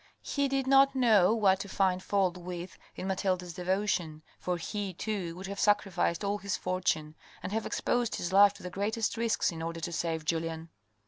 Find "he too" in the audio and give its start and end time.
4.57-5.35